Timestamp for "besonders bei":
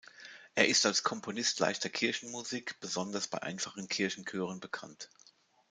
2.79-3.43